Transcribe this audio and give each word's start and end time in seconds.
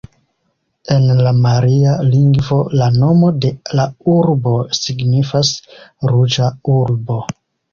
En 0.93 1.03
la 1.25 1.33
maria 1.41 1.91
lingvo 2.07 2.57
la 2.81 2.87
nomo 2.95 3.31
de 3.45 3.53
la 3.81 3.87
urbo 4.17 4.57
signifas 4.81 5.53
“ruĝa 6.15 6.53
urbo”. 6.79 7.25